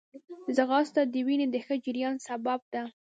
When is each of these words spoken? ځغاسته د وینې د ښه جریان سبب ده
ځغاسته 0.55 1.01
د 1.13 1.15
وینې 1.27 1.47
د 1.51 1.55
ښه 1.65 1.75
جریان 1.85 2.15
سبب 2.27 2.61
ده 2.73 2.83